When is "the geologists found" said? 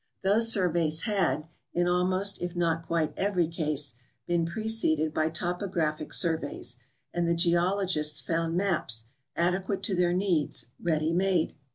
7.27-8.57